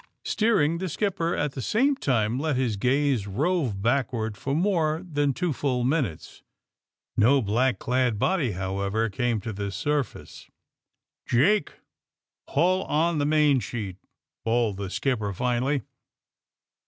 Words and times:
Steering, 0.25 0.79
the 0.79 0.89
skipper 0.89 1.35
at 1.35 1.51
the 1.51 1.61
same 1.61 1.95
time 1.95 2.39
let 2.39 2.55
his 2.55 2.75
gaze 2.75 3.27
rove 3.27 3.83
backward 3.83 4.35
for 4.35 4.55
more 4.55 5.03
than 5.07 5.31
two 5.31 5.53
full 5.53 5.83
minutes. 5.83 6.41
No 7.15 7.39
black 7.39 7.77
clad 7.77 8.17
body, 8.17 8.53
however, 8.53 9.11
came 9.11 9.39
to 9.41 9.53
the 9.53 9.69
surface. 9.71 10.49
''Jake 11.27 11.69
I 12.47 12.53
Haul 12.53 12.81
on 12.85 13.19
the 13.19 13.25
mainsheet!'' 13.27 13.97
bawled 14.43 14.77
the 14.77 14.89
skipper 14.89 15.33
finally. 15.33 15.83